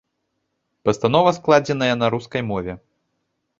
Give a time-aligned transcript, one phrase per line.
[0.87, 2.73] Пастанова складзеная на рускай мове.